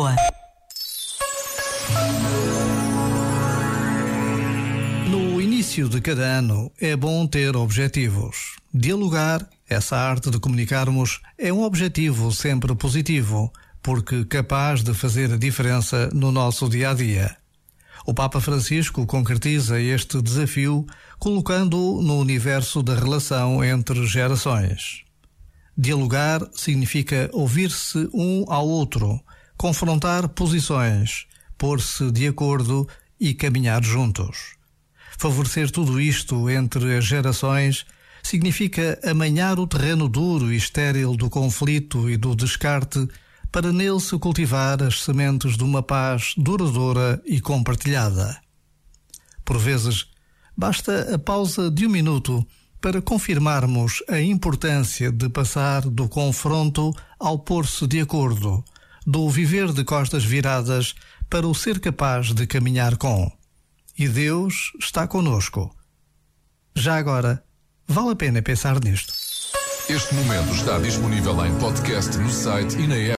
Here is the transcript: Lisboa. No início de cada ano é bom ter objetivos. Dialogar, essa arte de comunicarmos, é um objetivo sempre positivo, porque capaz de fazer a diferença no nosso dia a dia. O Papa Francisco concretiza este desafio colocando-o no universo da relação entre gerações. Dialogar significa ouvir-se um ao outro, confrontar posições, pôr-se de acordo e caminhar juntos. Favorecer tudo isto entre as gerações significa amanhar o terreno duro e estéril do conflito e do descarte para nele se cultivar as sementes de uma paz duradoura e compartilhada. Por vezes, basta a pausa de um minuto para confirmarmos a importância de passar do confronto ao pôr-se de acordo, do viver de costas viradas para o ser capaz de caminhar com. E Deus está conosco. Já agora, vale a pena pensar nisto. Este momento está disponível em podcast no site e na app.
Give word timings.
Lisboa. 0.00 0.16
No 5.10 5.40
início 5.40 5.88
de 5.88 6.00
cada 6.00 6.22
ano 6.22 6.72
é 6.80 6.96
bom 6.96 7.26
ter 7.26 7.56
objetivos. 7.56 8.56
Dialogar, 8.72 9.46
essa 9.68 9.96
arte 9.96 10.30
de 10.30 10.38
comunicarmos, 10.38 11.20
é 11.36 11.52
um 11.52 11.62
objetivo 11.62 12.32
sempre 12.32 12.74
positivo, 12.74 13.52
porque 13.82 14.24
capaz 14.24 14.82
de 14.82 14.94
fazer 14.94 15.32
a 15.32 15.36
diferença 15.36 16.08
no 16.14 16.32
nosso 16.32 16.68
dia 16.68 16.90
a 16.90 16.94
dia. 16.94 17.36
O 18.06 18.14
Papa 18.14 18.40
Francisco 18.40 19.04
concretiza 19.06 19.78
este 19.78 20.22
desafio 20.22 20.86
colocando-o 21.18 22.00
no 22.00 22.18
universo 22.18 22.82
da 22.82 22.94
relação 22.94 23.62
entre 23.62 24.06
gerações. 24.06 25.04
Dialogar 25.76 26.40
significa 26.52 27.28
ouvir-se 27.32 28.08
um 28.12 28.44
ao 28.48 28.66
outro, 28.66 29.20
confrontar 29.60 30.26
posições, 30.26 31.26
pôr-se 31.58 32.10
de 32.10 32.26
acordo 32.26 32.88
e 33.20 33.34
caminhar 33.34 33.84
juntos. 33.84 34.54
Favorecer 35.18 35.70
tudo 35.70 36.00
isto 36.00 36.48
entre 36.48 36.96
as 36.96 37.04
gerações 37.04 37.84
significa 38.22 38.98
amanhar 39.04 39.58
o 39.58 39.66
terreno 39.66 40.08
duro 40.08 40.50
e 40.50 40.56
estéril 40.56 41.14
do 41.14 41.28
conflito 41.28 42.08
e 42.08 42.16
do 42.16 42.34
descarte 42.34 43.06
para 43.52 43.70
nele 43.70 44.00
se 44.00 44.18
cultivar 44.18 44.82
as 44.82 45.02
sementes 45.02 45.58
de 45.58 45.62
uma 45.62 45.82
paz 45.82 46.32
duradoura 46.38 47.20
e 47.26 47.38
compartilhada. 47.38 48.40
Por 49.44 49.58
vezes, 49.58 50.06
basta 50.56 51.14
a 51.14 51.18
pausa 51.18 51.70
de 51.70 51.86
um 51.86 51.90
minuto 51.90 52.46
para 52.80 53.02
confirmarmos 53.02 54.02
a 54.08 54.18
importância 54.22 55.12
de 55.12 55.28
passar 55.28 55.82
do 55.82 56.08
confronto 56.08 56.94
ao 57.18 57.38
pôr-se 57.38 57.86
de 57.86 58.00
acordo, 58.00 58.64
do 59.06 59.28
viver 59.28 59.72
de 59.72 59.84
costas 59.84 60.24
viradas 60.24 60.94
para 61.28 61.46
o 61.46 61.54
ser 61.54 61.80
capaz 61.80 62.32
de 62.32 62.46
caminhar 62.46 62.96
com. 62.96 63.30
E 63.98 64.08
Deus 64.08 64.72
está 64.78 65.06
conosco. 65.06 65.74
Já 66.74 66.96
agora, 66.96 67.42
vale 67.86 68.12
a 68.12 68.16
pena 68.16 68.42
pensar 68.42 68.82
nisto. 68.82 69.12
Este 69.88 70.14
momento 70.14 70.54
está 70.54 70.78
disponível 70.78 71.44
em 71.44 71.58
podcast 71.58 72.16
no 72.18 72.30
site 72.30 72.78
e 72.78 72.86
na 72.86 72.94
app. 72.96 73.08